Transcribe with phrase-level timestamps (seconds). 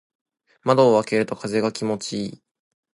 [0.63, 2.41] 窓を開けると風が気持ちいい。